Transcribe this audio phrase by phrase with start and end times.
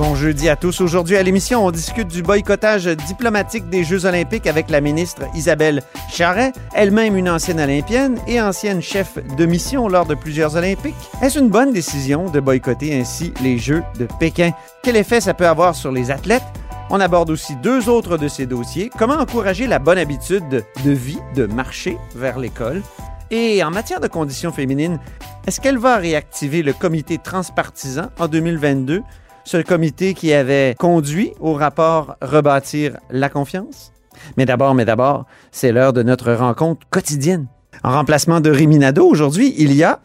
[0.00, 0.80] Bon jeudi à tous.
[0.80, 5.82] Aujourd'hui à l'émission, on discute du boycottage diplomatique des Jeux olympiques avec la ministre Isabelle
[6.10, 10.94] Charret, elle-même une ancienne olympienne et ancienne chef de mission lors de plusieurs Olympiques.
[11.20, 14.52] Est-ce une bonne décision de boycotter ainsi les Jeux de Pékin?
[14.82, 16.44] Quel effet ça peut avoir sur les athlètes?
[16.88, 18.90] On aborde aussi deux autres de ces dossiers.
[18.96, 22.80] Comment encourager la bonne habitude de vie de marcher vers l'école?
[23.30, 24.98] Et en matière de conditions féminines,
[25.46, 29.02] est-ce qu'elle va réactiver le comité transpartisan en 2022?
[29.44, 33.92] Ce comité qui avait conduit au rapport Rebâtir la confiance?
[34.36, 37.46] Mais d'abord, mais d'abord, c'est l'heure de notre rencontre quotidienne.
[37.82, 40.00] En remplacement de Riminado, aujourd'hui, il y a...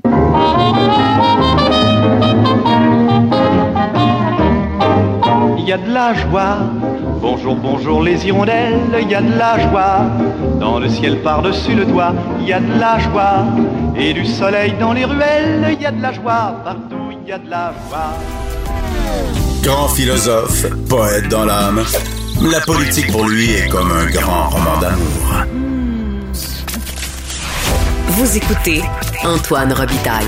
[5.57, 6.57] Il y a de la joie.
[7.21, 8.79] Bonjour, bonjour les hirondelles.
[9.01, 10.05] Il y a de la joie.
[10.59, 12.13] Dans le ciel par-dessus le toit.
[12.39, 13.45] Il y a de la joie.
[13.97, 15.65] Et du soleil dans les ruelles.
[15.73, 16.61] Il y a de la joie.
[16.63, 18.44] Partout, il y a de la joie.
[19.63, 21.81] Grand philosophe, poète dans l'âme.
[22.51, 25.45] La politique pour lui est comme un grand roman d'amour.
[28.09, 28.81] Vous écoutez
[29.23, 30.25] Antoine Robitaille.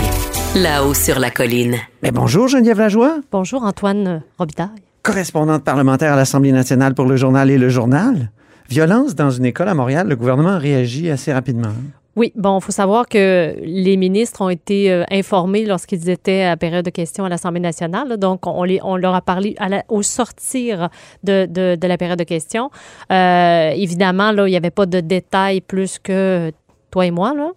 [0.55, 1.75] Là-haut sur la colline.
[2.01, 4.69] Mais bonjour Geneviève Lajoie, Bonjour Antoine Robitaille.
[5.03, 8.31] correspondante parlementaire à l'Assemblée nationale pour le journal et le journal.
[8.69, 11.72] Violence dans une école à Montréal, le gouvernement réagit assez rapidement.
[12.17, 16.57] Oui, bon, il faut savoir que les ministres ont été euh, informés lorsqu'ils étaient à
[16.57, 18.17] période de questions à l'Assemblée nationale.
[18.17, 20.89] Donc, on, les, on leur a parlé à la- au sortir
[21.23, 22.72] de la période de questions.
[23.11, 26.51] Euh, évidemment, là, il n'y avait pas de détails plus que
[26.89, 27.35] toi et moi.
[27.35, 27.51] Là.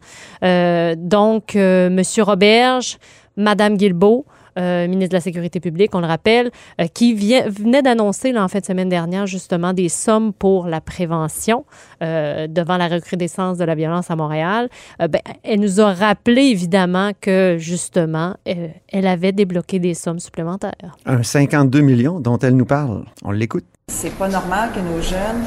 [0.44, 2.02] Euh, donc, euh, M.
[2.22, 2.98] Roberge,
[3.38, 4.26] Mme Guilbeault,
[4.58, 6.50] euh, ministre de la Sécurité publique, on le rappelle,
[6.80, 10.80] euh, qui vient- venait d'annoncer en fin de semaine dernière justement des sommes pour la
[10.80, 11.64] prévention
[12.02, 14.68] euh, devant la recrudescence de la violence à Montréal.
[15.00, 20.20] Euh, ben, elle nous a rappelé évidemment que justement, euh, elle avait débloqué des sommes
[20.20, 20.96] supplémentaires.
[21.06, 23.04] Un 52 millions dont elle nous parle.
[23.24, 23.64] On l'écoute.
[23.88, 25.44] C'est pas normal que nos jeunes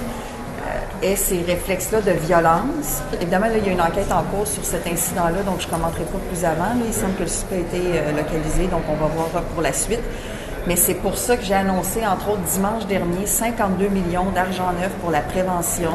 [1.03, 3.02] aient ces réflexes-là de violence.
[3.22, 6.03] Évidemment, il y a une enquête en cours sur cet incident-là, donc je ne commenterai
[6.06, 6.64] pas plus avant.
[6.64, 6.86] là.
[6.86, 9.74] Il semble que le suspect a été euh, localisé, donc on va voir pour la
[9.74, 10.03] suite.
[10.66, 14.92] Mais c'est pour ça que j'ai annoncé, entre autres, dimanche dernier, 52 millions d'argent neuf
[15.02, 15.92] pour la prévention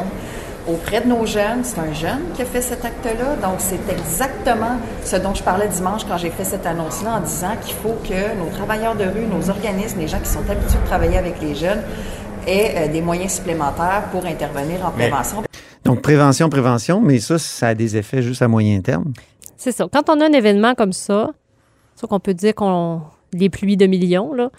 [0.67, 1.63] auprès de nos jeunes.
[1.63, 3.35] C'est un jeune qui a fait cet acte-là.
[3.41, 7.55] Donc, c'est exactement ce dont je parlais dimanche quand j'ai fait cette annonce-là en disant
[7.61, 10.87] qu'il faut que nos travailleurs de rue, nos organismes, les gens qui sont habitués de
[10.87, 11.81] travailler avec les jeunes,
[12.47, 15.43] aient euh, des moyens supplémentaires pour intervenir en Mais- prévention.
[15.85, 19.13] Donc, prévention, prévention, mais ça, ça a des effets juste à moyen terme.
[19.57, 19.87] C'est ça.
[19.91, 21.31] Quand on a un événement comme ça,
[21.95, 23.01] c'est sûr qu'on peut dire qu'on
[23.33, 24.49] des pluies de millions, là.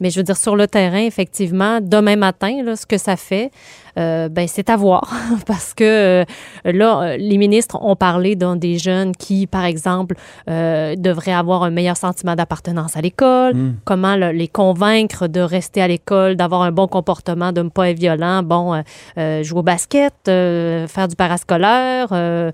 [0.00, 3.50] Mais je veux dire, sur le terrain, effectivement, demain matin, là, ce que ça fait,
[3.98, 5.12] euh, ben, c'est à voir.
[5.46, 5.84] Parce que
[6.22, 6.24] euh,
[6.64, 10.14] là, euh, les ministres ont parlé d'un des jeunes qui, par exemple,
[10.48, 13.54] euh, devraient avoir un meilleur sentiment d'appartenance à l'école,
[13.84, 17.90] comment le- les convaincre de rester à l'école, d'avoir un bon comportement, de ne pas
[17.90, 18.80] être violent, bon,
[19.16, 22.52] jouer au basket, faire du parascolaire, euh,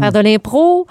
[0.00, 0.86] faire de l'impro.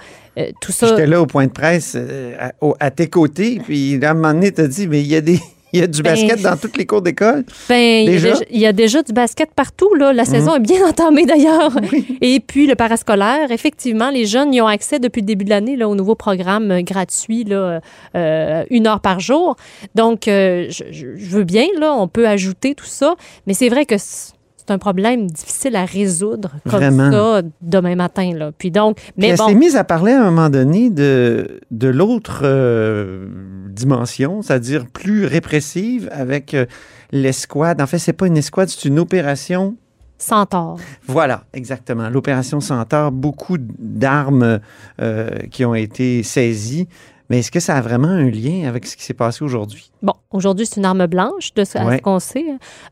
[0.62, 0.88] tout ça.
[0.90, 1.98] J'étais là au point de presse
[2.40, 5.22] à, à tes côtés, puis à un moment donné, t'as dit, mais il y a
[5.22, 5.40] des.
[5.78, 7.44] Il y a du Ben, basket dans toutes les cours d'école.
[7.70, 8.28] Ben, il y a Déjà?
[8.30, 8.34] Mhm.
[8.34, 9.94] déjà- il y, a déjà du basket partout.
[9.96, 10.12] Là.
[10.14, 11.72] La saison est bien entamée d'ailleurs.
[12.22, 15.84] Et puis le parascolaire, effectivement, les jeunes y ont accès depuis le début de l'année
[15.84, 17.80] au nouveau programme euh, gratuit, là,
[18.16, 19.56] euh, une heure par jour.
[19.96, 21.06] Donc, euh, je, je-
[21.38, 23.16] veux bien, là, on peut ajouter tout ça,
[23.46, 23.96] mais c'est vrai que
[24.68, 27.12] c'est un problème difficile à résoudre comme Vraiment.
[27.12, 28.34] ça demain matin.
[28.36, 28.52] Là.
[28.58, 31.62] Puis donc, Puis mais elle bon, s'est mise à parler à un moment donné de,
[31.72, 33.28] de l'autre euh,
[33.70, 36.66] dimension, c'est-à-dire plus répressive avec euh,
[37.12, 37.82] l'escouade.
[37.82, 39.76] En fait, c'est pas une escouade, c'est une opération.
[40.18, 40.80] Centaure.
[41.06, 42.10] Voilà, exactement.
[42.10, 44.60] L'opération Centaure, beaucoup d'armes
[45.00, 46.88] euh, qui ont été saisies.
[47.30, 49.92] Mais est-ce que ça a vraiment un lien avec ce qui s'est passé aujourd'hui?
[50.02, 51.98] Bon, aujourd'hui, c'est une arme blanche, de ce, à Ouais.
[51.98, 52.46] ce qu'on sait.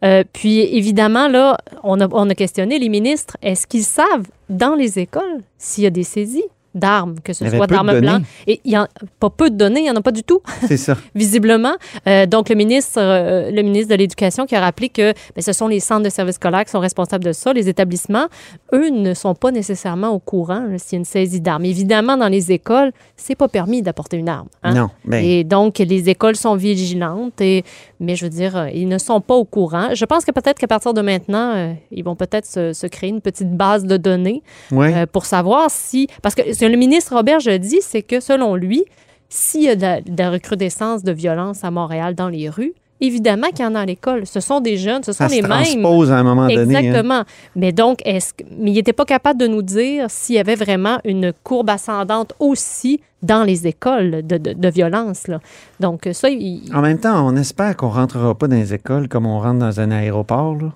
[0.03, 3.37] Euh, puis, évidemment, là, on a, on a questionné les ministres.
[3.41, 6.43] Est-ce qu'ils savent, dans les écoles, s'il y a des saisies?
[6.75, 8.21] D'armes, que ce soit d'armes blanches?
[8.47, 8.87] Et il y a
[9.19, 10.41] pas peu de données, il n'y en a pas du tout.
[10.67, 10.95] C'est ça.
[11.15, 11.73] visiblement.
[12.07, 15.53] Euh, donc, le ministre, euh, le ministre de l'Éducation qui a rappelé que ben, ce
[15.53, 17.53] sont les centres de services scolaires qui sont responsables de ça.
[17.53, 18.27] Les établissements,
[18.73, 21.65] eux, ne sont pas nécessairement au courant là, s'il y a une saisie d'armes.
[21.65, 24.47] Évidemment, dans les écoles, c'est pas permis d'apporter une arme.
[24.63, 24.73] hein.
[24.73, 27.63] Non, ben, Et donc, les écoles sont vigilantes, et,
[27.99, 29.89] mais je veux dire, euh, ils ne sont pas au courant.
[29.93, 33.09] Je pense que peut-être qu'à partir de maintenant, euh, ils vont peut-être se, se créer
[33.09, 35.05] une petite base de données ouais.
[35.07, 36.07] pour savoir si...
[36.21, 38.83] Parce que que le ministre Robert je dit, c'est que selon lui,
[39.29, 42.73] s'il y a de la, de la recrudescence de violence à Montréal dans les rues,
[43.01, 44.25] évidemment qu'il y en a à l'école.
[44.25, 45.49] Ce sont des jeunes, ce sont ça se les mêmes.
[45.51, 46.75] transpose à un moment donné.
[46.75, 46.79] hein.
[46.79, 47.23] Exactement.
[47.55, 50.55] Mais donc, est-ce que- mais il n'était pas capable de nous dire s'il y avait
[50.55, 55.27] vraiment une courbe ascendante aussi dans les écoles de, de- de violence.
[55.27, 55.39] Là.
[55.81, 59.25] Donc, ça, il- En même temps, on espère qu'on rentrera pas dans les écoles comme
[59.25, 60.55] on rentre dans un aéroport.
[60.55, 60.71] là.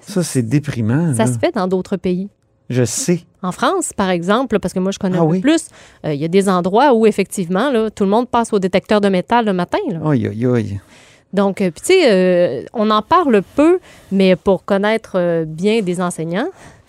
[0.00, 1.14] Ça, c'est déprimant.
[1.14, 1.32] ça là.
[1.32, 2.28] se fait dans d'autres pays.
[2.70, 3.20] Je sais.
[3.42, 5.40] En France, par exemple, parce que moi, je connais Ah un peu oui?
[5.40, 5.66] plus,
[6.06, 9.00] euh, il y a des endroits où, effectivement, là, tout le monde passe au détecteur
[9.00, 9.78] de métal le matin.
[9.88, 9.98] là.
[10.10, 10.80] Aïe, aïe, aïe.
[11.32, 13.78] Donc, euh, puis tu sais, euh, on en parle peu,
[14.12, 16.48] mais pour connaître euh, bien des enseignants,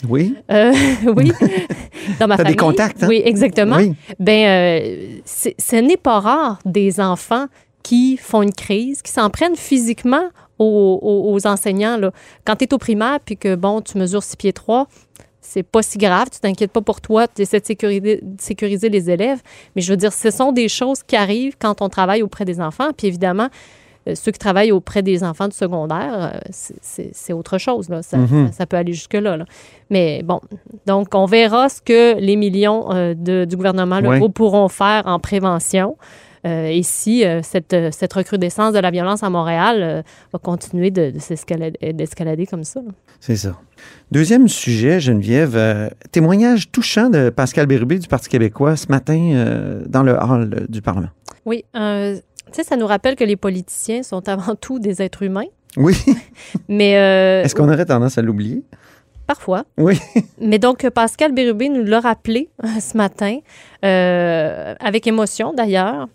[0.10, 0.36] Oui.
[0.52, 0.72] euh,
[1.16, 1.32] oui,
[2.20, 2.56] dans ma des famille.
[2.58, 3.08] contacts, hein?
[3.08, 3.78] Oui, exactement.
[3.78, 3.94] Oui.
[4.20, 7.46] Ben, ce n'est pas rare des enfants
[7.84, 10.24] qui font une crise, qui s'en prennent physiquement
[10.60, 11.98] aux, aux- aux enseignants.
[11.98, 12.12] Là.
[12.46, 14.88] Quand tu es au primaire puis que, bon, tu mesures 6 pieds 3,
[15.42, 18.90] c'est pas si grave, tu t'inquiètes pas pour toi, tu essaies de sécuriser, de sécuriser
[18.90, 19.42] les élèves.
[19.76, 22.62] Mais je veux dire, ce sont des choses qui arrivent quand on travaille auprès des
[22.62, 22.92] enfants.
[22.96, 23.50] Puis évidemment,
[24.08, 27.90] euh, ceux qui travaillent auprès des enfants du secondaire, euh, c'est- autre chose.
[27.90, 28.02] Là.
[28.04, 28.48] Ça, Mhm.
[28.48, 29.38] ça- ça peut aller jusque-là.
[29.38, 29.46] là.
[29.90, 30.40] Mais bon,
[30.86, 34.16] donc on verra ce que les millions euh, de- du gouvernement Ouais.
[34.16, 35.98] Legault pourront faire en prévention.
[36.46, 40.04] Euh, et si euh, cette, euh, cette recrudescence de la violence à Montréal
[40.34, 42.82] va continuer de, de s'escalader- d'escalader comme ça.
[43.20, 43.56] C'est ça.
[44.12, 49.84] Deuxième sujet, Geneviève, euh, témoignage touchant de Pascal Bérubé du Parti québécois ce matin euh,
[49.88, 51.10] dans le hall du Parlement.
[51.46, 52.16] Oui, euh,
[52.48, 55.46] tu sais, ça nous rappelle que les politiciens sont avant tout des êtres humains.
[55.78, 55.96] Oui.
[56.68, 56.92] Mais
[57.44, 58.64] Est-ce qu'on aurait tendance à l'oublier?
[59.28, 59.64] parfois.
[59.78, 59.98] Oui.
[60.42, 62.50] Mais donc, Pascal Bérubé nous l'a rappelé
[62.82, 63.38] ce matin,
[63.84, 66.08] avec émotion d'ailleurs.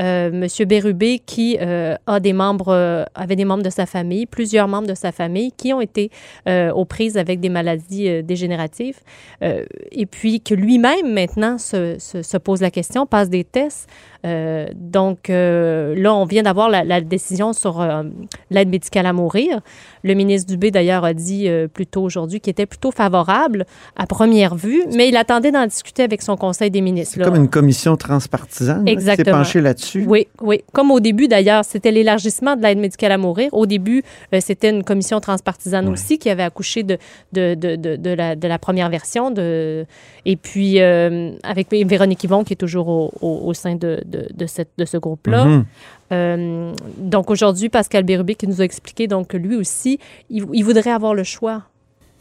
[0.00, 4.26] Euh, Monsieur Bérubé qui euh, a des membres, euh, avait des membres de sa famille,
[4.26, 6.10] plusieurs membres de sa famille qui ont été
[6.48, 8.98] euh, aux prises avec des maladies euh, dégénératives,
[9.44, 13.88] euh, et puis que lui-même maintenant se, se- se pose la question, passe des tests.
[14.26, 18.02] Euh, donc euh, là, on vient d'avoir la, la décision sur euh,
[18.50, 19.60] l'aide médicale à mourir.
[20.02, 23.64] Le ministre Dubé, d'ailleurs, a dit euh, plus tôt aujourd'hui qu'il était plutôt favorable
[23.96, 27.13] à première vue, mais il attendait d'en discuter avec son conseil des ministres.
[27.14, 29.38] C'est comme une commission transpartisane là, qui s'est Exactement.
[29.38, 30.04] penchée là-dessus.
[30.06, 30.62] Oui, oui.
[30.72, 33.48] Comme au début, d'ailleurs, c'était l'élargissement de l'aide médicale à mourir.
[33.52, 34.02] Au début,
[34.32, 36.98] euh, c'était une commission transpartisane aussi qui avait accouché de,
[37.32, 39.30] de, de, de, de la, de la première version.
[39.30, 39.86] De...
[40.24, 44.26] Et puis, euh, avec Véronique Yvon, qui est toujours au, au, au sein de, de,
[44.32, 45.44] de, cette, de ce groupe-là.
[45.44, 45.64] Mhm.
[46.12, 49.98] Euh, donc, aujourd'hui, Pascal Bérubé qui nous a expliqué donc, que lui aussi,
[50.30, 51.62] il, il voudrait avoir le choix.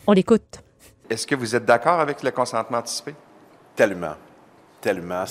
[0.07, 0.61] On l'écoute.
[1.09, 3.13] Est-ce que vous êtes d'accord avec le consentement anticipé?
[3.75, 4.15] Tellement.
[4.83, 5.23] Tellement.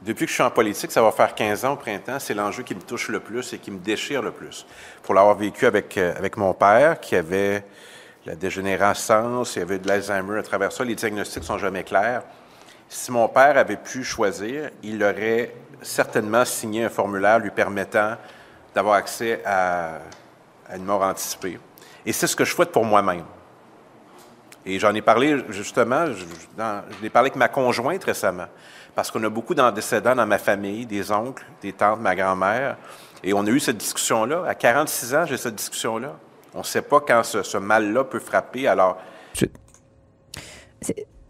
[0.00, 2.62] Depuis que je suis en politique, ça va faire 15 ans au printemps, c'est l'enjeu
[2.62, 4.64] qui me touche le plus et qui me déchire le plus.
[5.02, 7.64] Pour l'avoir vécu avec, euh, avec mon père, qui avait
[8.24, 12.22] la dégénérescence, il avait de l'Alzheimer à travers ça, les diagnostics sont jamais clairs.
[12.88, 15.52] Si mon père avait pu choisir, il aurait
[15.82, 18.14] certainement signé un formulaire lui permettant
[18.72, 19.98] d'avoir accès à
[20.76, 21.58] une mort anticipée.
[22.06, 23.24] Et c'est ce que je souhaite pour moi-même.
[24.68, 26.24] Et j'en ai parlé justement, je,
[27.02, 28.48] l'ai parlé avec ma conjointe récemment,
[28.94, 32.76] parce qu'on a beaucoup d'antécédents dans ma famille, des oncles, des tantes, ma grand-mère,
[33.24, 34.44] et on a eu cette discussion-là.
[34.46, 36.16] À 46 ans, j'ai cette discussion-là.
[36.54, 38.68] On ne sait pas quand ce mal-là peut frapper.
[38.68, 38.98] Alors,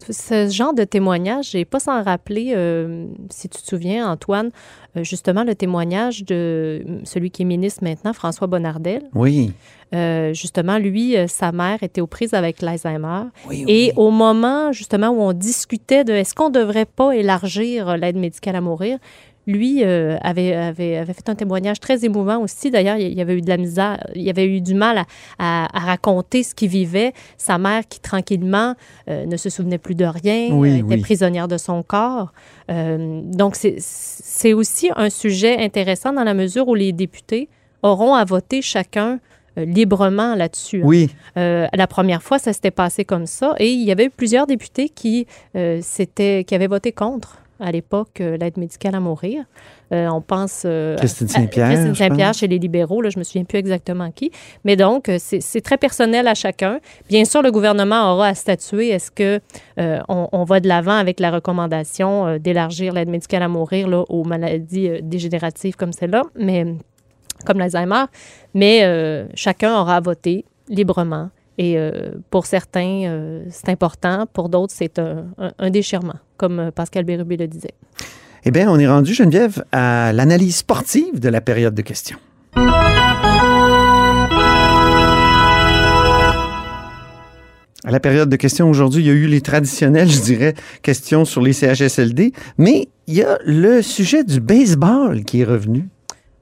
[0.09, 4.51] Ce genre de témoignage, j'ai pas sans rappeler, euh, si tu te souviens, Antoine,
[4.97, 9.03] euh, justement le témoignage de euh, celui qui est ministre maintenant, François Bonnardel.
[9.13, 9.53] Oui.
[9.93, 13.25] Euh, justement, lui, sa mère était aux prises avec l'Alzheimer.
[13.47, 17.97] Oui, Et au moment, justement, où on discutait de est-ce qu'on ne devrait pas élargir
[17.97, 18.99] l'aide médicale à mourir,
[19.49, 22.71] lui euh, avait, avait, avait fait un témoignage très émouvant aussi.
[22.71, 25.05] D'ailleurs, il y avait eu de la misère, il avait eu du mal à,
[25.39, 27.13] à- à raconter ce qu'il vivait.
[27.37, 28.75] Sa mère qui, tranquillement,
[29.09, 31.01] euh, ne se souvenait plus de rien, Oui, euh, était oui.
[31.01, 32.31] prisonnière de son corps.
[32.69, 37.49] Donc, c'est- aussi un sujet intéressant dans la mesure où les députés
[37.83, 39.19] auront à voter chacun
[39.57, 40.81] librement là-dessus.
[40.83, 40.85] hein.
[40.85, 41.09] Oui.
[41.37, 43.55] Euh, la première fois, ça s'était passé comme ça.
[43.59, 45.25] Et il y avait eu plusieurs députés qui,
[45.55, 45.81] euh,
[46.15, 49.43] qui avaient voté contre, à l'époque, euh, l'aide médicale à mourir.
[49.91, 50.63] Euh, on pense...
[50.65, 54.09] euh, Christine à- Saint-Pierre, Christine Saint-Pierre chez les libéraux, là, je me souviens plus exactement
[54.11, 54.31] qui.
[54.63, 56.79] Mais donc, euh, c'est très personnel à chacun.
[57.09, 59.39] Bien sûr, le gouvernement aura à statuer est-ce que
[59.79, 64.03] euh, on, on va de l'avant avec la recommandation d'élargir l'aide médicale à mourir là,
[64.09, 66.65] aux maladies dégénératives comme celle-là, mais
[67.45, 68.05] comme l'Alzheimer.
[68.53, 71.29] Mais chacun aura à voter librement.
[71.57, 71.77] Et
[72.29, 74.25] pour certains, c'est important.
[74.31, 77.75] Pour d'autres, c'est un, un- un déchirement, comme euh, Pascal Bérubé le disait.
[78.45, 82.17] Eh bien, on est rendu, Geneviève, à l'analyse sportive de la période de questions.
[87.85, 91.25] À la période de questions aujourd'hui, il y a eu les traditionnelles, je dirais, questions
[91.25, 95.89] sur les CHSLD, mais il y a le sujet du baseball qui est revenu.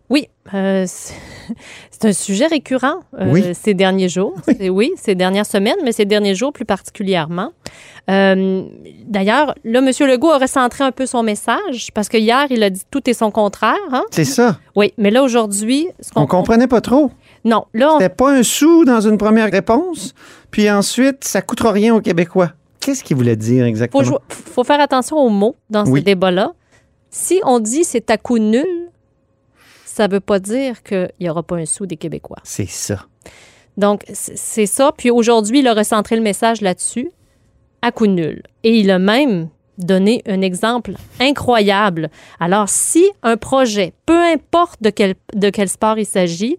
[0.09, 0.85] Oui, euh,
[1.91, 3.43] c'est un sujet récurrent euh, Oui.
[3.53, 4.35] ces derniers jours.
[4.45, 4.91] C'est- Oui.
[4.95, 7.51] ces dernières semaines, mais ces derniers jours plus particulièrement.
[8.09, 8.63] Euh,
[9.05, 9.91] D'ailleurs, là, M.
[10.07, 13.13] Legault a recentré un peu son message parce que hier, il a dit tout et
[13.13, 13.75] son contraire.
[13.91, 14.03] hein.
[14.11, 14.57] C'est ça.
[14.75, 17.11] Oui, mais là, aujourd'hui, qu'on On comprenait pas trop.
[17.43, 20.13] Non, là, on- C'était pas un sou dans une première réponse,
[20.51, 22.51] puis ensuite, ça coûtera rien aux Québécois.
[22.79, 24.03] Qu'est-ce qu'il voulait dire exactement?
[24.03, 25.99] faut, jou- faut faire attention aux mots dans Oui.
[25.99, 26.53] ce débat-là.
[27.09, 28.65] Si on dit c'est à coup nul,
[29.97, 32.37] ça veut pas dire qu'il n'y aura pas un sou des Québécois.
[32.43, 33.05] C'est ça.
[33.77, 34.91] Donc, c'est ça.
[34.97, 37.09] Puis aujourd'hui, il a recentré le message là-dessus,
[37.81, 38.43] à coup nul.
[38.63, 42.09] Et il a même donné un exemple incroyable.
[42.39, 46.57] Alors, si un projet, peu importe de quel, de quel sport il s'agit,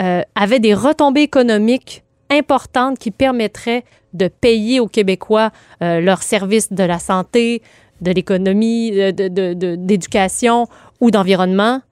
[0.00, 5.50] euh, avait des retombées économiques importantes qui permettraient de payer aux Québécois
[5.82, 7.62] euh, leurs services de la santé,
[8.00, 10.66] de l'économie, de- de- de- de- d'éducation
[11.00, 11.82] ou d'environnement,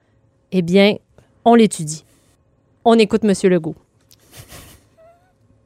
[0.52, 0.96] eh bien,
[1.44, 2.04] on l'étudie.
[2.84, 3.32] On écoute M.
[3.50, 3.76] Legault.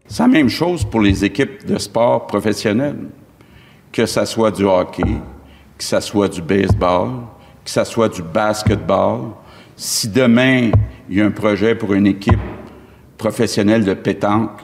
[0.07, 3.09] C'est la même chose pour les équipes de sport professionnels.
[3.91, 5.05] Que ça soit du hockey,
[5.77, 7.11] que ça soit du baseball,
[7.65, 9.33] que ça soit du basketball.
[9.77, 10.71] Si demain,
[11.09, 12.41] il y a un projet pour une équipe
[13.19, 14.61] professionnelle de pétanque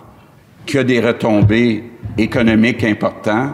[0.66, 1.84] qui a des retombées
[2.16, 3.52] économiques importantes,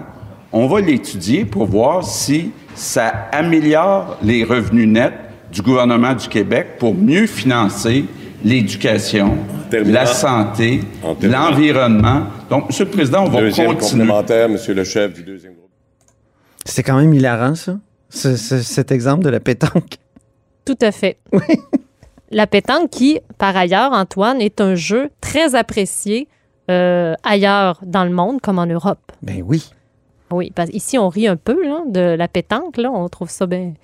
[0.53, 5.24] on va l'étudier pour voir si ça améliore les revenus nets
[5.55, 8.05] du gouvernement du Québec pour mieux financer
[8.45, 9.39] l'éducation,
[9.73, 10.81] la santé,
[11.23, 12.25] l'environnement.
[12.51, 14.01] Donc, Monsieur le Président, on va Deuxième continuer.
[14.07, 15.71] complémentaire, Monsieur le chef du deuxième groupe.
[16.65, 17.79] C'est quand même hilarant, ça,
[18.11, 19.95] ce- ce- cet exemple de la pétanque.
[20.65, 21.19] Tout à fait.
[22.31, 26.27] La pétanque qui, par ailleurs, Antoine, est un jeu très apprécié
[26.71, 29.13] euh, ailleurs dans le monde comme en Europe.
[29.23, 29.71] Ben oui.
[30.33, 32.79] Oui, parce ici, on rit un peu là, de la pétanque.
[32.79, 33.75] Là, on trouve ça bien...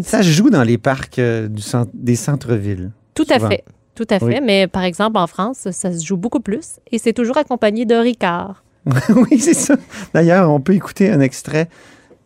[0.00, 2.90] Ça se joue dans les parcs euh, du centre- des centres-villes.
[3.14, 3.64] Tout à fait.
[3.94, 4.24] Tout à fait.
[4.24, 4.38] Oui.
[4.42, 7.94] Mais par exemple, en France, ça se joue beaucoup plus et c'est toujours accompagné de
[7.94, 8.64] Ricard.
[9.14, 9.74] oui, c'est ça.
[10.14, 11.68] D'ailleurs, on peut écouter un extrait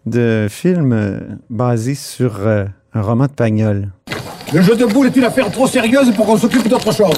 [0.07, 1.19] de film euh,
[1.51, 3.89] basé sur euh, un roman de Pagnol.
[4.55, 7.17] Le jeu de boules est une affaire trop sérieuse pour qu'on s'occupe d'autre chose.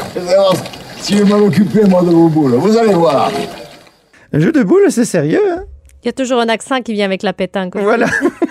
[0.99, 3.31] Si je m'en occupais, moi, de vos boules, vous allez voir.
[4.33, 5.65] Un jeu de boules, c'est sérieux, hein?
[6.03, 7.77] Il y a toujours un accent qui vient avec la pétanque.
[7.77, 8.07] Voilà.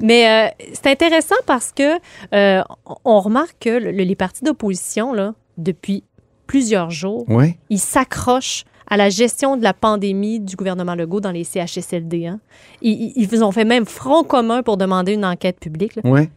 [0.00, 1.98] Mais euh, c'est intéressant parce que
[2.34, 2.62] euh,
[3.04, 6.04] on- remarque que le- les partis d'opposition, là, depuis
[6.46, 7.56] plusieurs jours, Oui.
[7.70, 12.26] ils s'accrochent à la gestion de la pandémie du gouvernement Legault dans les CHSLD.
[12.26, 12.40] hein.
[12.80, 15.96] Ils, ils- ils ont fait même front commun pour demander une enquête publique.
[15.96, 16.02] là.
[16.04, 16.28] Oui.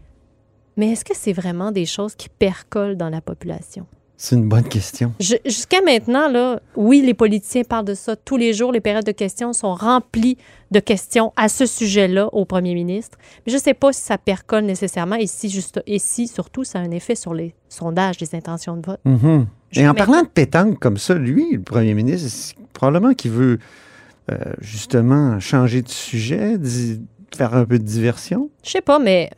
[0.77, 3.85] Mais est-ce que c'est vraiment des choses qui percolent dans la population?
[4.23, 5.13] C'est une bonne question.
[5.19, 8.71] Jusqu'à maintenant, là, oui, les politiciens parlent de ça tous les jours.
[8.71, 10.37] Les périodes de questions sont remplies
[10.69, 13.17] de questions à ce sujet-là au premier ministre.
[13.43, 16.63] Mais je ne sais pas si ça percole nécessairement et si, juste, et si surtout
[16.63, 18.99] ça a un effet sur les sondages, les intentions de vote.
[19.05, 19.47] Mhm.
[19.73, 23.57] Et en parlant de pétanque comme ça, lui, le premier ministre, c'est probablement qu'il veut
[24.31, 26.59] euh, justement changer de sujet,
[27.35, 28.51] faire un peu de diversion.
[28.63, 29.31] Je sais pas, mais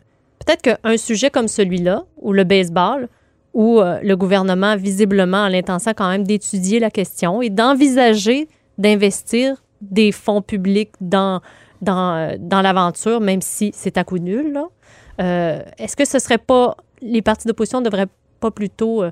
[0.46, 3.08] peut-être qu'un sujet comme celui-là, ou le baseball,
[3.54, 9.64] où euh, le gouvernement visiblement a l'intention quand même d'étudier la question et d'envisager d'investir
[9.82, 11.42] des fonds publics dans,
[11.82, 14.60] dans, euh, l'aventure, même si c'est à coup nul.
[15.22, 16.76] Euh, Est-ce que ce serait pas.
[17.02, 18.08] Les partis d'opposition ne devraient
[18.40, 19.04] pas plutôt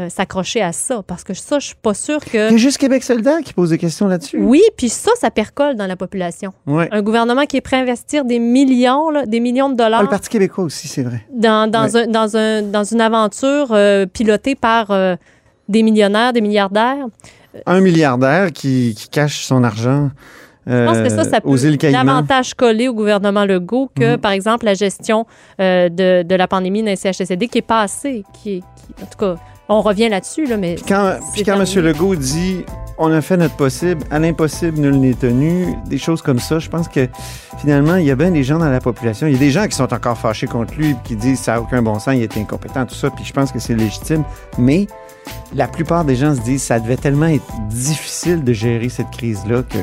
[0.00, 1.02] euh, s'accrocher à ça.
[1.06, 2.48] Parce que ça, je suis pas sûre que.
[2.48, 4.38] Il y a juste Québec solidaire qui pose des questions là-dessus.
[4.40, 6.52] Oui, puis ça, ça percole dans la population.
[6.66, 6.88] Ouais.
[6.90, 10.00] Un gouvernement qui est prêt à investir des millions, là, des millions de dollars.
[10.00, 11.24] Ah, le Parti québécois aussi, c'est vrai.
[11.32, 12.02] dans, dans, Ouais.
[12.02, 15.16] un, dans, un, dans une aventure euh, pilotée par euh,
[15.68, 17.06] des millionnaires, des milliardaires.
[17.66, 20.10] Un milliardaire qui, qui cache son argent
[20.66, 21.50] Je pense que ça, ça peut
[21.90, 24.18] davantage coller au gouvernement Legault que, Mhm.
[24.20, 25.26] par exemple, la gestion
[25.60, 26.96] euh, de, de la pandémie dans les
[27.48, 28.22] qui est passée.
[28.34, 29.34] Qui, qui- en tout cas,
[29.70, 30.76] on revient là-dessus, là, mais...
[30.86, 31.64] Quand, puis quand M.
[31.82, 32.64] Legault dit
[33.02, 36.68] on a fait notre possible, à l'impossible, nul n'est tenu, des choses comme ça, je
[36.68, 37.08] pense que
[37.58, 39.66] finalement, il y a bien des gens dans la population, il y a des gens
[39.66, 42.36] qui sont encore fâchés contre lui, qui disent ça n'a aucun bon sens, il est
[42.36, 44.22] incompétent, tout ça, puis je pense que c'est légitime,
[44.58, 44.86] mais
[45.54, 49.62] la plupart des gens se disent ça devait tellement être difficile de gérer cette crise-là
[49.62, 49.78] que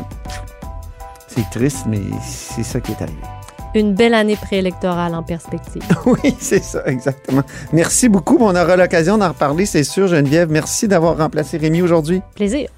[1.27, 3.36] c'est triste, mais c'est ça qui est arrivé.
[3.77, 5.83] Une belle année préélectorale en perspective.
[6.07, 7.43] Oui, c'est ça, exactement.
[7.73, 8.37] Merci beaucoup.
[8.39, 10.49] On aura l'occasion d'en reparler, c'est sûr, Geneviève.
[10.49, 12.21] Merci d'avoir remplacé Rémi aujourd'hui.
[12.33, 12.69] Plaisir.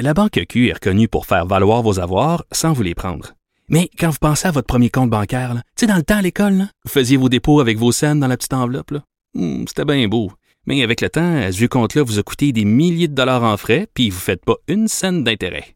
[0.00, 3.32] La Banque Q est reconnue pour faire valoir vos avoirs sans vous les prendre.
[3.68, 6.22] Mais quand vous pensez à votre premier compte bancaire, tu sais, dans le temps à
[6.22, 8.92] l'école, vous faisiez vos dépôts avec vos scènes dans la petite enveloppe.
[8.92, 9.02] là.
[9.34, 10.30] Hmm, C'était bien beau.
[10.66, 13.42] Mais avec le temps, à ce vieux compte-là vous a coûté des milliers de dollars
[13.42, 15.75] en frais, puis vous ne faites pas une scène d'intérêt.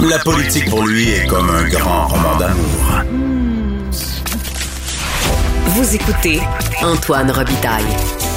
[0.00, 3.02] la politique pour lui est comme un grand roman d'amour.
[5.66, 6.40] Vous écoutez
[6.82, 7.84] Antoine Robitaille,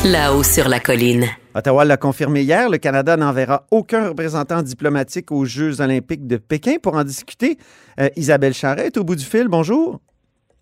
[0.06, 1.28] là-haut sur la colline.
[1.54, 6.76] Ottawa l'a confirmé hier, le Canada n'enverra aucun représentant diplomatique aux Jeux olympiques de Pékin
[6.82, 7.58] pour en discuter.
[8.00, 9.48] Euh, Isabelle Charret est au bout du fil.
[9.48, 10.02] Bonjour.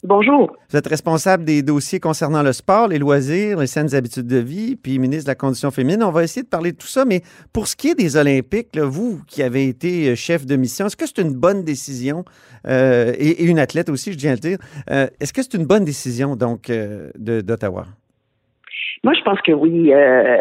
[0.06, 0.52] Bonjour.
[0.70, 4.76] Vous êtes responsable des dossiers concernant le sport, les loisirs, les saines habitudes de vie,
[4.76, 6.04] puis ministre de la Condition féminine.
[6.04, 7.22] On va essayer de parler de tout ça, mais
[7.54, 10.98] pour ce qui est des Olympiques, vous qui avez été euh, chef de mission, est-ce
[10.98, 12.26] que c'est une bonne décision,
[12.68, 14.58] euh, et, une athlète aussi, je tiens à le dire,
[14.92, 17.86] euh, est-ce que c'est une bonne décision, donc, euh, d'Ottawa?
[19.04, 19.94] Moi, je pense que oui.
[19.94, 20.38] Euh,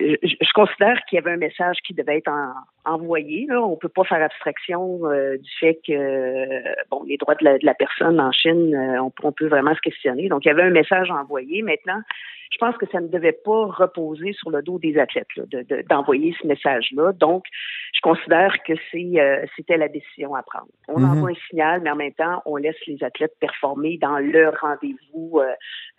[0.00, 2.54] je, je considère qu'il y avait un message qui devait être en-
[2.94, 3.46] envoyé.
[3.46, 3.60] Là.
[3.62, 6.60] On peut pas faire abstraction euh, du fait que euh,
[6.90, 9.74] bon, les droits de la, de la personne en Chine, euh, on, on peut vraiment
[9.74, 10.28] se questionner.
[10.28, 11.60] Donc, il y avait un message envoyé.
[11.62, 12.00] Maintenant,
[12.52, 15.62] je pense que ça ne devait pas reposer sur le dos des athlètes là, de-
[15.62, 17.12] de- d'envoyer ce message-là.
[17.12, 17.44] Donc,
[17.94, 20.66] je considère que c'est euh, c'était la décision à prendre.
[20.88, 21.10] On Mhm.
[21.10, 25.38] envoie un signal, mais en même temps, on laisse les athlètes performer dans leur rendez-vous
[25.38, 25.52] euh,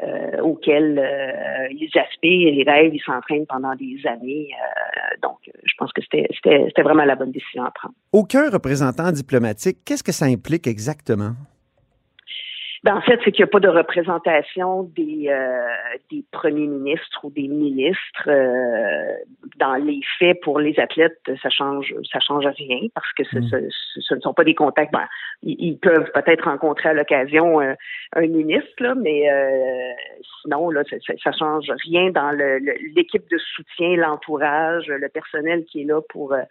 [0.03, 4.49] euh, auquel euh, ils aspirent, ils rêvent, ils s'entraînent pendant des années.
[4.51, 7.95] Euh, donc, euh, je pense que c'était vraiment la bonne décision à prendre.
[8.11, 11.33] Aucun représentant diplomatique, qu'est-ce que ça implique exactement?
[12.83, 15.67] Ben, en fait, c'est qu'il n'y a pas de représentation des, euh,
[16.09, 18.27] des premiers ministres ou des ministres.
[18.27, 19.15] euh,
[19.57, 24.01] dans les faits, pour les athlètes, ça change, ça change rien parce que ce, ce-
[24.01, 24.91] ce ne sont pas des contacts.
[24.91, 25.07] Ben,
[25.43, 27.73] ils, ils peuvent peut-être rencontrer à l'occasion euh,
[28.15, 29.91] un ministre, là, mais euh,
[30.41, 32.31] sinon, là, ça, ça, change rien dans
[32.95, 36.41] l'équipe de soutien, l'entourage, le personnel qui est là pour euh,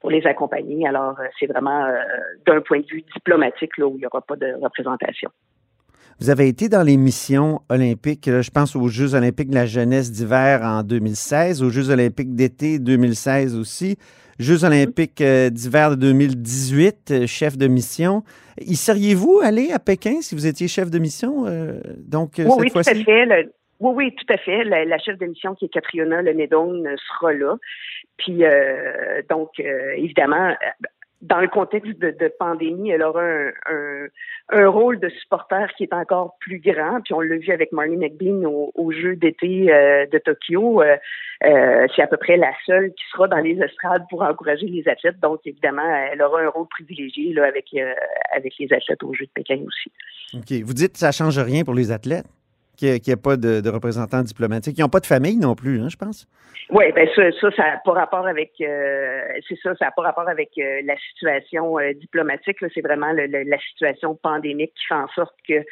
[0.00, 0.86] pour les accompagner.
[0.88, 1.98] Alors, euh, c'est vraiment euh,
[2.46, 5.30] d'un point de vue diplomatique là où il n'y aura pas de représentation.
[6.20, 9.66] Vous avez été dans les missions olympiques, là, je pense aux Jeux olympiques de la
[9.66, 13.96] jeunesse d'hiver en 2016, aux Jeux olympiques d'été 2016 aussi,
[14.38, 18.22] Jeux olympiques euh, d'hiver de 2018, euh, chef de mission.
[18.60, 22.70] Y seriez-vous allé à Pékin si vous étiez chef de mission, euh, donc, euh, Oui,
[22.70, 23.26] cette oui, tout à fait.
[23.26, 24.64] Le- oui, oui, tout à fait.
[24.64, 27.56] La, la chef de mission qui est Catriona Lenedon euh, sera là.
[28.16, 30.54] Puis, euh, donc, euh, évidemment,
[31.24, 34.06] dans le contexte de, pandémie, elle aura un, un,
[34.50, 37.00] un rôle de supporter qui est encore plus grand.
[37.00, 40.82] Puis on l'a vu avec Marley McBean au, au Jeux d'été euh, de Tokyo.
[40.82, 40.96] Euh,
[41.44, 44.86] euh, c'est à peu près la seule qui sera dans les estrades pour encourager les
[44.86, 45.18] athlètes.
[45.20, 47.94] Donc, évidemment, elle aura un rôle privilégié là, avec, euh,
[48.36, 49.90] avec les athlètes aux Jeux de Pékin aussi.
[50.34, 50.62] OK.
[50.62, 52.26] Vous dites que ça ne change rien pour les athlètes?
[52.76, 54.76] Qu'il n'y ait, pas de, représentants diplomatiques.
[54.78, 56.26] Ils n'ont pas de famille non plus, hein, je pense.
[56.70, 60.50] Oui, ben ça, ça, ça n'a pas rapport avec euh, c'est ça, ça rapport avec
[60.58, 62.56] euh, la situation euh, diplomatique.
[62.72, 65.62] C'est vraiment la situation pandémique qui fait en sorte que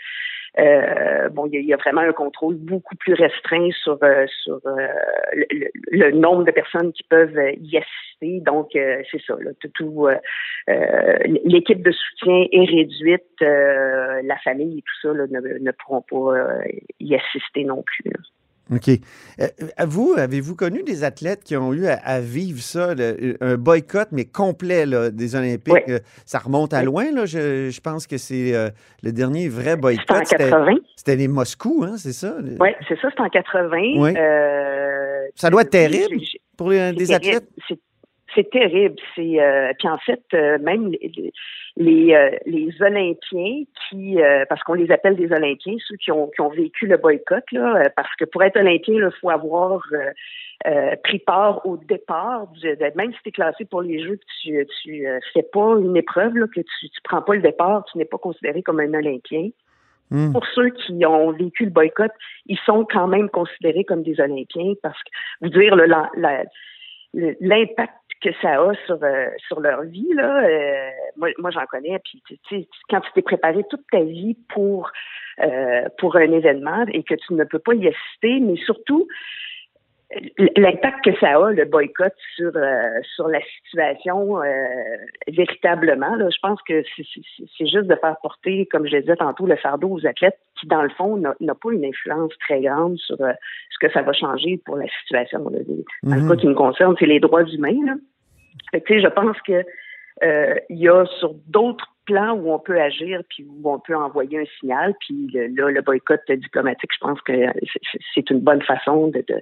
[0.59, 3.99] euh, bon, il y, a vraiment un contrôle beaucoup plus restreint sur
[4.43, 8.41] sur le, le, nombre de personnes qui peuvent y assister.
[8.41, 9.35] Donc, c'est ça.
[9.41, 10.09] Là, tout, tout
[11.45, 13.41] l'équipe de soutien est réduite.
[13.41, 16.65] la famille et tout ça là, ne, ne pourront pas
[17.01, 18.11] y assister non plus.
[18.11, 18.21] Là.
[18.75, 18.89] OK.
[19.41, 19.47] Euh,
[19.87, 24.09] vous, avez-vous connu des athlètes qui ont eu à, à vivre ça, le, un boycott,
[24.13, 25.85] mais complet là, des Olympiques?
[25.87, 25.97] Oui.
[26.25, 26.85] Ça remonte à oui.
[26.87, 27.27] loin, là.
[27.27, 28.71] Je, je pense que c'est euh,
[29.03, 30.27] le dernier vrai boycott.
[30.27, 30.75] C'était en 80.
[30.97, 32.37] C'était les Moscou, hein, c'est ça?
[32.61, 33.79] Oui, c'est ça, c'était en 80.
[33.97, 34.15] Oui.
[34.17, 36.17] Euh, ça doit être terrible
[36.57, 37.37] pour les, des terrible.
[37.37, 37.49] athlètes?
[38.35, 38.97] C'est terrible.
[39.15, 41.33] C'est euh, puis en fait euh, même les
[41.77, 44.19] les, euh, les Olympiens qui
[44.49, 47.89] parce qu'on les appelle des Olympiens ceux qui ont qui ont vécu le boycott là
[47.97, 49.83] parce que pour être Olympien il faut avoir
[51.03, 54.67] pris part au départ du, même si tu es classé pour les Jeux que tu
[54.83, 58.05] tu fais pas une épreuve là, que tu tu prends pas le départ tu n'es
[58.05, 59.49] pas considéré comme un Olympien.
[60.11, 60.33] Mmh.
[60.33, 62.13] Pour ceux qui ont vécu le boycott,
[62.45, 65.09] ils sont quand même considérés comme des Olympiens parce que
[65.41, 65.75] vous dire
[67.15, 71.99] l'impact que ça a sur euh, sur leur vie là euh, moi moi j'en connais
[72.05, 74.91] puis tu sais quand tu t'es préparé toute ta vie pour
[75.43, 79.09] euh, pour un événement et que tu ne peux pas y assister mais surtout
[80.57, 84.67] l'impact que ça a le boycott sur euh, sur la situation euh,
[85.29, 89.47] véritablement là je pense que c'est juste de faire porter comme je le disais tantôt
[89.47, 93.21] le fardeau aux athlètes qui dans le fond n'a pas une influence très grande sur
[93.21, 93.33] euh,
[93.71, 95.59] ce que ça va changer pour la situation là.
[96.03, 97.95] dans le cas qui me concerne c'est les droits humains là
[98.73, 99.65] fait je pense que
[100.23, 103.97] euh, il y a sur d'autres plans où on peut agir puis où on peut
[103.97, 107.33] envoyer un signal puis là le boycott diplomatique je pense que
[108.15, 109.41] c'est une bonne façon de, de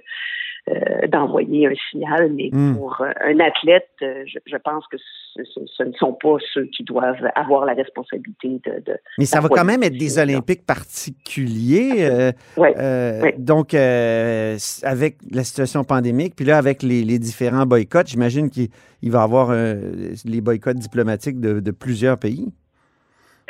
[0.69, 2.71] euh, d'envoyer un signal, mais Hmm.
[2.71, 2.77] mm.
[2.77, 6.35] pour euh, un athlète, euh, je, je, pense que ce, ce, ce, ne sont pas
[6.53, 8.79] ceux qui doivent avoir la responsabilité de.
[8.85, 12.33] de mais ça va quand même être des Olympiques particuliers.
[12.57, 13.31] Euh.
[13.37, 18.69] Donc, avec la situation pandémique, puis là, avec les, les différents boycotts, j'imagine qu'il
[19.03, 22.51] va y avoir les boycotts diplomatiques de, de plusieurs pays.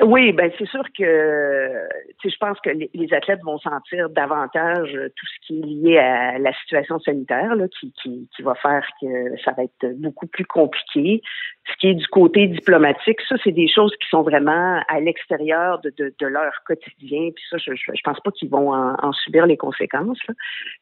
[0.04, 1.88] Oui, ben c'est sûr que
[2.24, 6.54] je pense que les, athlètes vont sentir davantage tout ce qui est lié à la
[6.54, 11.22] situation sanitaire, là, qui, qui, va faire que ça va être beaucoup plus compliqué.
[11.70, 15.80] Ce qui est du côté diplomatique, ça, c'est des choses qui sont vraiment à l'extérieur
[15.82, 17.30] de, de, de, leur quotidien.
[17.36, 20.20] Puis ça, je, je, pense pas qu'ils vont en, en, subir les conséquences.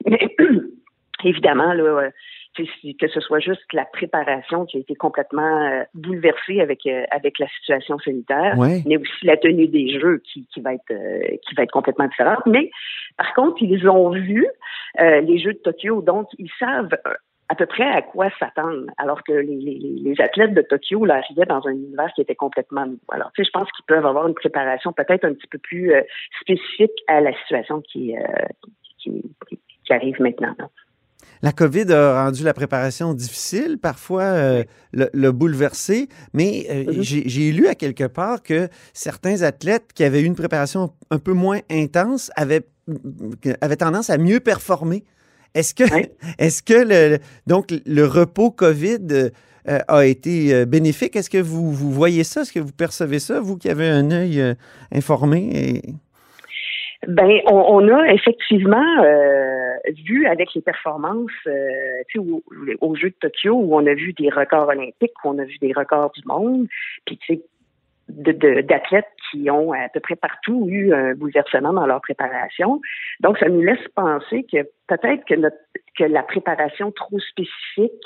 [0.05, 0.36] Mais
[1.25, 2.10] évidemment, là,
[2.55, 7.39] que ce soit juste la préparation qui a été complètement euh, bouleversée avec euh, avec
[7.39, 8.81] la situation sanitaire, ouais.
[8.85, 12.07] mais aussi la tenue des jeux qui, qui va être euh, qui va être complètement
[12.07, 12.45] différente.
[12.45, 12.71] Mais
[13.17, 14.47] par contre, ils ont vu
[14.97, 16.97] les Jeux de Tokyo, donc ils savent
[17.47, 21.15] à peu près à quoi s'attendre, alors que les, les, les, athlètes de Tokyo là,
[21.15, 22.99] arrivaient dans un univers qui était complètement nouveau.
[23.09, 25.93] Alors, tu sais, je pense qu'ils peuvent avoir une préparation peut-être un petit peu plus
[26.41, 28.15] spécifique à la situation qui,
[28.99, 29.23] qui,
[29.83, 30.55] qui arrive maintenant.
[30.59, 30.69] Là.
[31.41, 36.99] La COVID a rendu la préparation difficile, parfois euh, le, le, bouleversé, mais euh, mm
[36.99, 37.23] -hmm.
[37.28, 41.34] j'ai lu à quelque part que certains athlètes qui avaient eu une préparation un peu
[41.34, 42.65] moins intense avaient,
[43.62, 45.04] avaient tendance à mieux performer.
[45.56, 46.08] Est-ce que, oui.
[46.39, 51.15] est-ce que le, donc le repos COVID euh, a été bénéfique?
[51.15, 52.41] Est-ce que vous, vous voyez ça?
[52.41, 54.56] Est-ce que vous percevez ça, vous qui avez un œil
[54.91, 55.39] informé?
[55.54, 55.82] Et...
[57.08, 59.58] Ben, on, on, a effectivement euh,
[60.05, 62.43] vu avec les performances euh, au,
[62.81, 65.57] aux Jeux de Tokyo où on a vu des records olympiques, où on a vu
[65.59, 66.67] des records du monde,
[67.05, 67.41] puis tu sais
[68.09, 72.81] d'athlètes qui ont à peu près partout eu un bouleversement dans leur préparation.
[73.19, 75.57] Donc, ça nous laisse penser que peut-être que, notre,
[75.97, 78.03] que la préparation trop spécifique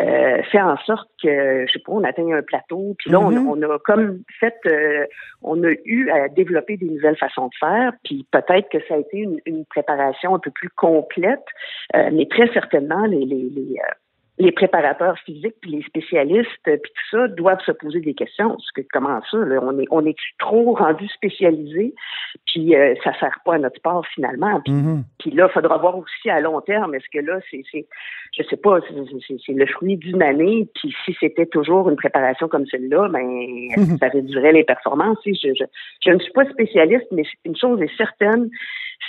[0.00, 3.32] euh, fait en sorte que, je sais pas, on atteint un plateau, puis là, mm
[3.32, 3.46] -hmm.
[3.48, 5.06] on, on, a comme fait, euh,
[5.42, 8.98] on a eu à développer des nouvelles façons de faire, puis peut-être que ça a
[8.98, 11.48] été une, une, préparation un peu plus complète,
[11.96, 13.70] euh, mais très certainement, les, les, les
[14.40, 18.70] les préparateurs physiques puis les spécialistes puis tout ça doivent se poser des questions parce
[18.72, 21.94] que comment ça là, on est on est trop rendu spécialisé?
[22.46, 25.02] Puis euh, ça sert pas à notre sport finalement puis, mm -hmm.
[25.18, 27.86] puis là il faudra voir aussi à long terme est-ce que là c'est c'est
[28.36, 28.78] je sais pas
[29.46, 33.74] c'est le fruit d'une année puis si c'était toujours une préparation comme celle-là ben mm
[33.76, 33.98] -hmm.
[34.00, 35.66] ça réduirait les performances je, je,
[36.04, 38.44] je ne suis pas spécialiste mais une chose est certaine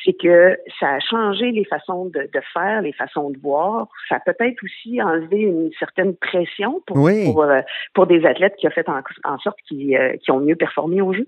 [0.04, 3.88] c'est que ça a changé les façons de, de, faire, les façons de voir.
[4.10, 7.26] Ça a peut-être aussi enlevé une certaine pression pour, oui.
[7.26, 7.46] pour,
[7.94, 11.02] pour, des athlètes qui a fait en, en sorte qu'ils euh, qu ont mieux performé
[11.02, 11.28] au jeu.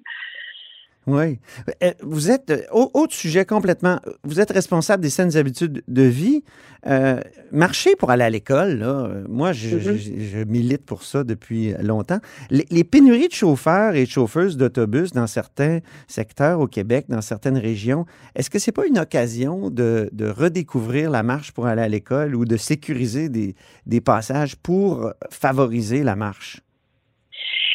[1.06, 1.40] Oui.
[1.84, 6.04] Euh, Vous êtes, euh, au- autre sujet complètement, vous êtes responsable des saines habitudes de
[6.04, 6.44] vie.
[6.86, 7.20] Euh,
[7.52, 12.20] marcher pour aller à l'école, là, moi, je, je- je milite pour ça depuis longtemps.
[12.50, 17.22] Les, les pénuries de chauffeurs et de chauffeuses d'autobus dans certains secteurs au Québec, dans
[17.22, 21.82] certaines régions, est-ce que c'est pas une occasion de, de redécouvrir la marche pour aller
[21.82, 26.63] à l'école ou de sécuriser des, des passages pour favoriser la marche?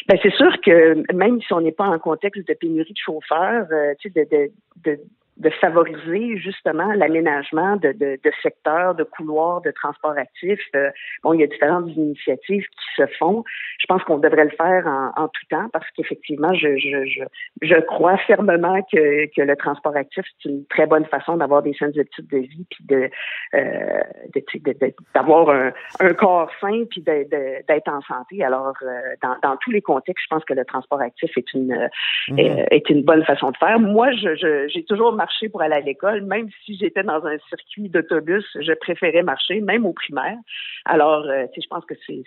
[0.09, 3.67] Ben, c'est sûr que même si on n'est pas en contexte de pénurie de chauffeurs,
[3.71, 4.51] euh, tu sais, de, de,
[4.83, 4.99] de,
[5.39, 10.59] de favoriser justement l'aménagement de, de, de secteurs, de couloirs, de transport actif.
[10.75, 10.89] Euh,
[11.23, 13.43] bon, il y a différentes initiatives qui se font.
[13.79, 17.23] Je pense qu'on devrait le faire en, en tout temps parce qu'effectivement, je, je, je,
[17.61, 21.73] je crois fermement que, que le transport actif, c'est une très bonne façon d'avoir des
[21.73, 23.09] saines habitudes de vie puis de,
[23.53, 24.01] euh,
[24.35, 25.71] de, tu sais, de- de- d'avoir un,
[26.01, 28.43] un corps sain puis d'être en santé.
[28.43, 31.71] Alors, euh, dans, dans tous les contextes, je pense que le transport actif est une
[31.71, 31.87] euh,
[32.29, 32.39] Mhm.
[32.39, 33.79] est, est une bonne façon de faire.
[33.79, 38.45] Moi, j'ai toujours marché pour aller à l'école, même si j'étais dans un circuit d'autobus,
[38.59, 40.37] je préférais marcher, même au primaire.
[40.85, 42.23] Alors, euh, je pense que c'est,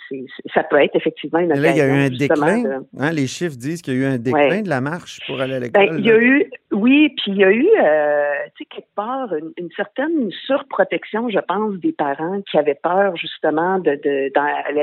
[0.54, 2.62] ça peut être effectivement une Mais là, il y a eu occasion, un déclin.
[2.62, 4.62] de- hein, les chiffres disent qu'il y a eu un déclin Ouais.
[4.62, 5.88] de la marche pour aller à l'école.
[5.88, 8.94] Ben, il y a eu, oui, puis il y a eu, euh, tu sais, quelque
[8.94, 13.90] part, une, une certaine surprotection, je pense, des parents qui avaient peur, justement, de,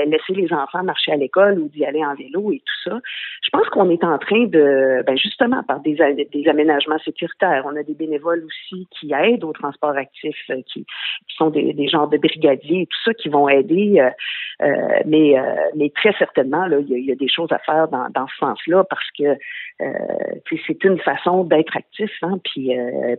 [0.09, 2.99] laisser les enfants marcher à l'école ou d'y aller en vélo et tout ça.
[3.43, 5.95] Je pense qu'on est en train de, ben, justement, par des,
[6.31, 10.81] des aménagements sécuritaires, on a des bénévoles aussi qui aident au transport actif, euh, qui,
[11.27, 13.99] qui sont des, des genres de brigadiers et tout ça, qui vont aider.
[13.99, 14.09] euh,
[14.61, 15.35] euh, mais,
[15.77, 18.07] mais très certainement, là, il y, a- il y a des choses à faire dans,
[18.13, 19.37] dans ce sens-là parce que
[20.67, 22.71] c'est une façon d'être actif, hein, puis,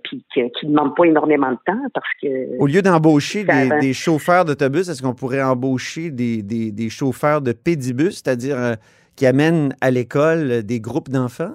[0.05, 3.93] puis qui ne demande pas énormément de temps parce que Au lieu d'embaucher des, des
[3.95, 8.77] chauffeurs d'autobus, est-ce qu'on pourrait embaucher des, des- des chauffeurs de pédibus, c'est-à-dire
[9.17, 11.55] qui amènent à l'école des groupes d'enfants?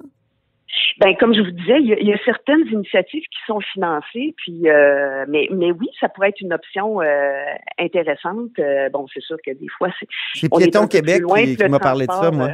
[0.98, 3.60] Ben, comme je vous disais, il y, a, il y a certaines initiatives qui sont
[3.60, 7.44] financées, puis euh, mais, mais oui, ça pourrait être une option euh,
[7.78, 8.58] intéressante.
[8.58, 12.06] Euh, bon, c'est sûr que des fois, c'est C'est Piéton Québec qui, qui m'a parlé
[12.06, 12.50] de ça, moi.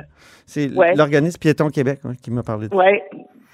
[0.47, 0.95] C'est ouais.
[0.95, 2.77] l'organisme Piéton Québec qui m'a parlé de ça.
[2.77, 3.05] Ouais.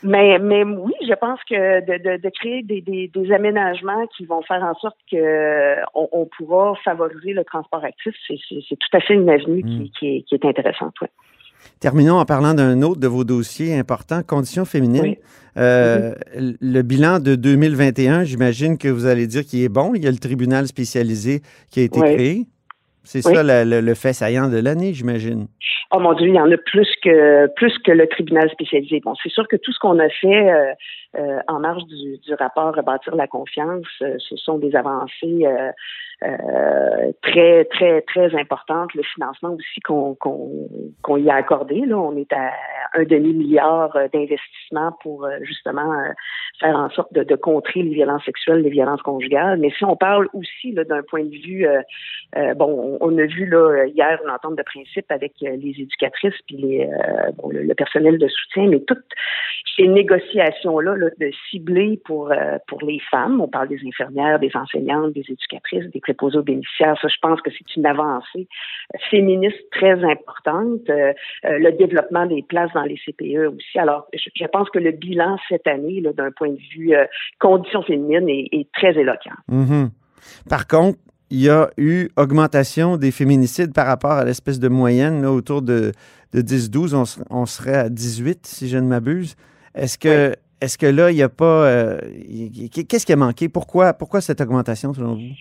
[0.05, 4.27] Mais, mais oui, je pense que de, de, de créer des, des, des aménagements qui
[4.27, 8.37] vont faire en sorte que on, on pourra favoriser le transport actif, c'est
[8.79, 9.83] tout à fait une avenue Mm.
[9.83, 10.95] qui, qui, est, qui est intéressante.
[11.01, 11.09] Ouais.
[11.81, 15.15] Terminons en parlant d'un autre de vos dossiers importants, conditions féminines.
[15.57, 19.93] Euh, Le bilan de 2021, j'imagine que vous allez dire qu'il est bon.
[19.95, 21.41] Il y a le tribunal spécialisé
[21.71, 22.15] qui a été Oui.
[22.15, 22.43] créé.
[23.05, 25.47] C'est ça la- le, le fait saillant de l'année, j'imagine.
[25.95, 29.01] Oh mon Dieu, il y en a plus que plus que le tribunal spécialisé.
[29.03, 30.65] Bon, c'est sûr que tout ce qu'on a fait euh,
[31.19, 35.47] euh, en marge du, du rapport Rebâtir la confiance, ce sont des avancées
[36.25, 38.93] euh, très, très, très importantes.
[38.95, 40.69] Le financement aussi qu'on qu'on
[41.03, 41.81] qu'on y a accordé.
[41.87, 42.53] Là, on est à
[42.95, 46.13] un demi-milliard d'investissements pour euh, justement euh,
[46.61, 49.59] faire en sorte de, de contrer les violences sexuelles, les violences conjugales.
[49.59, 51.81] Mais si on parle aussi d'un point de vue, euh,
[52.37, 56.57] euh, bon, on, a vu là hier une entente de principe avec les éducatrices puis
[56.57, 56.89] les,
[57.37, 59.05] bon, le, personnel de soutien, mais toutes
[59.77, 62.33] ces négociations-là là, de cibler pour
[62.67, 66.97] pour les femmes, on parle des infirmières, des enseignantes, des éducatrices, des préposés aux bénéficiaires,
[67.03, 68.45] ça je pense que c'est une avancée
[69.11, 70.85] féministe très importante.
[70.89, 71.13] Euh,
[71.45, 73.79] euh, le développement des places dans les CPE aussi.
[73.79, 77.05] Alors, je, je pense que le bilan cette année, d'un point de vue euh,
[77.39, 79.37] conditions féminines, est, est très éloquent.
[79.49, 79.91] Mhm.
[80.49, 80.99] Par contre,
[81.31, 85.61] il y a eu augmentation des féminicides par rapport à l'espèce de moyenne là, autour
[85.61, 85.93] de,
[86.33, 86.95] de 10-12.
[86.95, 89.37] On, ser- on serait à 18, si je ne m'abuse.
[89.75, 91.67] Est-ce que, est-ce que là, il n'y a pas...
[91.69, 91.99] euh,
[92.89, 93.49] Qu'est-ce qui a manqué?
[93.51, 95.35] Pourquoi, pourquoi cette augmentation, selon vous?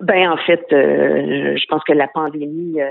[0.00, 2.90] Ben en fait, euh, je pense que la pandémie euh,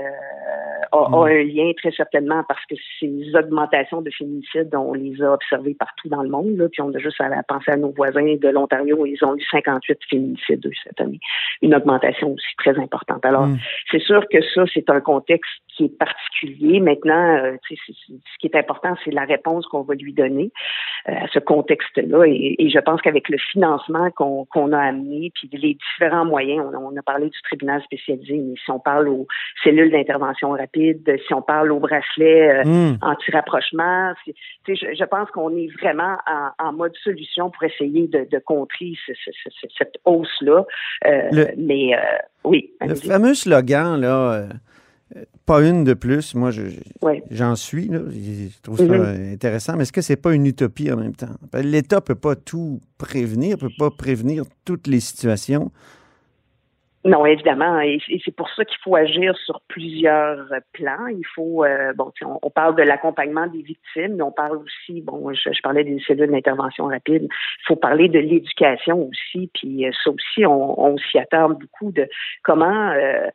[0.92, 5.32] a, a un lien très certainement parce que ces augmentations de féminicides, on les a
[5.32, 6.56] observées partout dans le monde.
[6.56, 9.42] Là, puis on a juste à penser à nos voisins de l'Ontario, ils ont eu
[9.50, 11.20] 58 féminicides eux, cette année.
[11.62, 13.24] Une augmentation aussi très importante.
[13.24, 13.58] Alors, Mm.
[13.90, 16.80] c'est sûr que ça, c'est un contexte qui est particulier.
[16.80, 20.50] Maintenant, euh, c'est- ce qui est important, c'est la réponse qu'on va lui donner
[21.08, 22.24] euh, à ce contexte-là.
[22.26, 26.64] Et, et je pense qu'avec le financement qu'on qu'on a amené, puis les différents moyens,
[26.74, 29.26] on, on a parlé du tribunal spécialisé, mais si on parle aux
[29.62, 32.98] cellules d'intervention rapide, si on parle aux bracelets euh, Mm.
[33.02, 38.38] anti-rapprochement, je, je pense qu'on est vraiment en, en mode solution pour essayer de, de
[38.38, 40.64] contrer ce- ce- ce- ce- cette hausse-là.
[41.06, 41.98] Euh, Le- mais euh,
[42.44, 42.70] oui.
[42.80, 44.46] Le fameux slogan, là,
[45.46, 47.22] pas une de plus, moi, je- je- Ouais.
[47.30, 48.92] j'en suis, là, je trouve ça Mhm.
[49.00, 51.34] euh, intéressant, mais est-ce que c'est pas une utopie en même temps?
[51.54, 55.70] L'État peut pas tout prévenir, peut pas prévenir toutes les situations.
[57.06, 61.06] Non, évidemment, et, c'est pour ça qu'il faut agir sur plusieurs plans.
[61.06, 65.02] Il faut, euh, bon, on, on, parle de l'accompagnement des victimes, mais on parle aussi,
[65.02, 67.28] bon, je, parlais des cellules d'intervention rapide.
[67.30, 72.08] Il faut parler de l'éducation aussi, puis euh, ça aussi, on, s'y attarde beaucoup de
[72.42, 73.28] comment euh,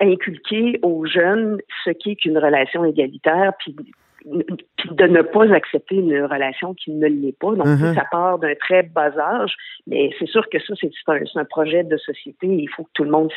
[0.00, 3.74] inculquer aux jeunes ce qu'est qu'une relation égalitaire, puis
[4.24, 7.54] de ne pas accepter une relation qui ne l'est pas.
[7.54, 7.94] Donc, mm-hmm.
[7.94, 9.54] ça part d'un très bas âge,
[9.86, 12.46] mais c'est sûr que ça, c'est un, un, projet de société.
[12.46, 13.30] Il faut que tout le monde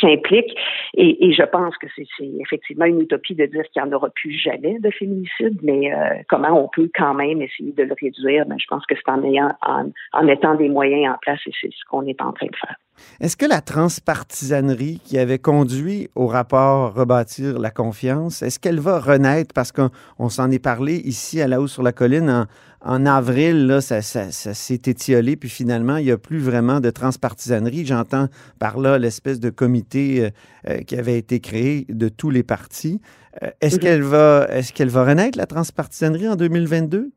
[0.00, 0.54] s'implique.
[0.94, 2.06] Et, et, je pense que c'est
[2.40, 6.22] effectivement une utopie de dire qu'il n'y en aura plus jamais de féminicide, mais euh,
[6.28, 8.46] comment on peut quand même essayer de le réduire?
[8.46, 11.52] Ben, je pense que c'est en, ayant, en, en mettant des moyens en place et
[11.60, 12.76] c'est ce qu'on est en train de faire.
[13.20, 18.98] Est-ce que la transpartisanerie qui avait conduit au rapport Rebâtir la confiance, est-ce qu'elle va
[18.98, 19.54] renaître?
[19.54, 22.46] Parce qu'on s'en est parlé ici à la haut sur la colline
[22.84, 27.86] en, avril, là, ça, s'est étiolé, puis finalement, il n'y a plus vraiment de transpartisanerie.
[27.86, 30.30] J'entends par là l'espèce de comité euh,
[30.68, 33.00] euh, qui avait été créé de tous les partis.
[33.42, 33.80] Euh, est-ce mm-hmm.
[33.80, 37.12] qu'elle va, est-ce qu'elle va renaître, la transpartisanerie, en 2022?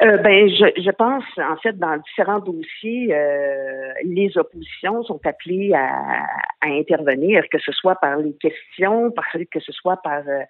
[0.00, 5.72] Euh, ben, je, je, pense, en fait, dans différents dossiers, euh, les oppositions sont appelées
[5.74, 6.24] à,
[6.62, 10.42] à, intervenir, que ce soit par les questions, par, que ce soit par euh,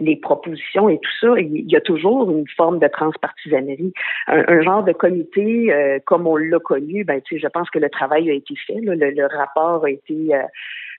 [0.00, 1.40] les propositions et tout ça.
[1.40, 3.94] Il y a toujours une forme de transpartisanerie.
[4.26, 7.78] Un, un genre de comité, comme on l'a connu, ben, tu sais, je pense que
[7.78, 8.80] le travail a été fait.
[8.80, 10.32] le, le, rapport a été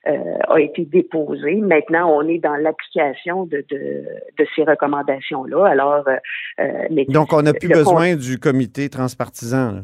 [0.08, 1.56] euh, a été déposé.
[1.56, 4.04] Maintenant, on est dans l'application de, de,
[4.38, 5.66] de, ces recommandations-là.
[5.66, 6.16] Alors, euh,
[6.60, 9.72] euh, donc, on n'a plus besoin du comité transpartisan.
[9.72, 9.82] Là.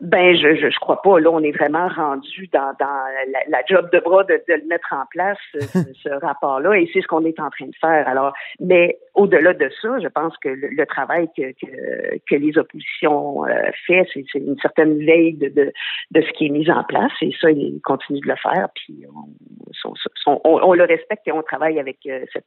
[0.00, 1.18] Ben, je, je, je crois pas.
[1.20, 4.66] Là, on est vraiment rendu dans, dans la, la job de bras de, de, le
[4.68, 5.58] mettre en place, ce,
[6.02, 8.06] ce rapport-là, et c'est ce qu'on est en train de faire.
[8.06, 13.46] Alors, mais au-delà de ça, je pense que le, travail que, que, que, les oppositions
[13.46, 15.72] euh, fait, c'est une certaine veille de, de,
[16.10, 19.06] de, ce qui est mis en place, et ça, ils continuent de le faire, puis
[19.14, 19.94] on,
[20.26, 22.44] on, on, le respecte et on travaille avec euh, cette,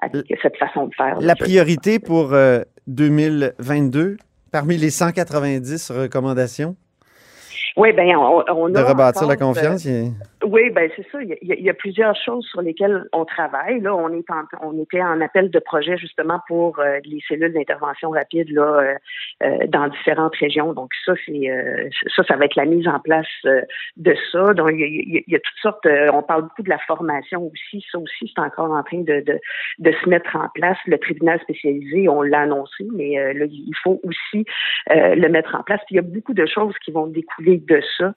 [0.00, 1.18] avec cette façon de faire.
[1.20, 4.18] La priorité pour euh, 2022,
[4.50, 6.76] parmi les 190 recommandations?
[7.76, 8.82] Oui, bien, on, on, a.
[8.82, 9.86] De rebâtir la confiance.
[9.86, 10.08] Euh,
[10.46, 11.18] oui, ben c'est ça.
[11.22, 13.80] Il y, a, plusieurs choses sur lesquelles on travaille.
[13.80, 14.24] Là, on est
[14.62, 18.94] on était en appel de projet justement pour euh, les cellules d'intervention rapide là euh,
[19.42, 20.72] euh, dans différentes régions.
[20.72, 21.50] Donc ça, c'est
[22.14, 23.26] ça, ça va être la mise en place
[23.96, 24.54] de ça.
[24.54, 25.86] Donc il y, a, toutes sortes.
[26.12, 27.84] on parle beaucoup de la formation aussi.
[27.90, 29.40] Ça aussi, c'est encore en train de, de,
[29.78, 30.78] de se mettre en place.
[30.86, 34.44] Le tribunal spécialisé, on l'a annoncé, mais là, il faut aussi
[34.88, 35.80] le mettre en place.
[35.86, 38.12] Puis il y a beaucoup de choses qui vont découler de ça.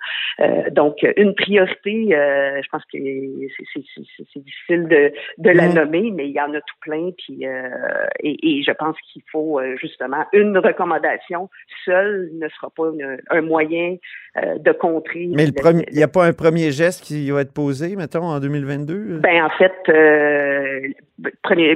[0.71, 2.97] donc une priorité euh, je pense que
[4.33, 7.11] c'est difficile de, de la nommer, mais il y en a tout plein.
[7.17, 7.69] Puis, euh,
[8.21, 11.49] et, je pense qu'il faut euh, justement une recommandation
[11.85, 12.91] seule ne sera pas
[13.29, 13.97] un moyen
[14.35, 15.29] de contrer.
[15.33, 19.19] Mais il n'y a pas un premier geste qui va être posé, mettons, en 2022?
[19.19, 19.73] Ben en fait,
[21.41, 21.75] premier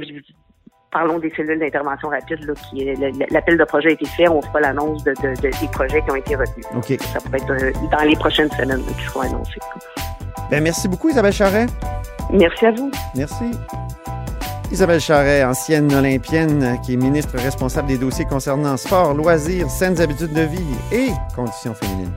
[0.94, 2.86] parlons des cellules d'intervention rapide, qui
[3.32, 6.36] l'appel de projet a été fait, on fera l'annonce de, des projets qui ont été
[6.36, 6.66] retenus.
[7.02, 9.60] Ça pourrait être dans les prochaines semaines qui seront annoncés.
[10.50, 11.66] Ben, merci beaucoup, Isabelle Charret.
[12.32, 12.92] Merci à vous.
[13.16, 13.52] Merci.
[14.72, 20.34] Isabelle Charret, ancienne olympienne, qui est ministre responsable des dossiers concernant sport, loisirs, saines habitudes
[20.34, 22.14] de vie et conditions féminines.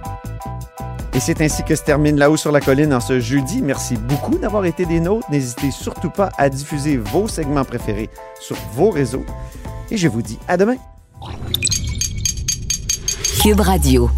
[1.16, 3.62] Et c'est ainsi que se termine là-haut sur la colline en ce jeudi.
[3.62, 5.26] Merci beaucoup d'avoir été des nôtres.
[5.31, 9.24] N'hésitez surtout pas à diffuser vos segments préférés sur vos réseaux.
[9.90, 10.76] Et je vous dis à demain.
[13.42, 14.11] Cube Radio.